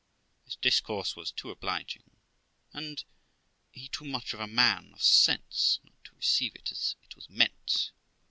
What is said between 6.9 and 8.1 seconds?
it was meant.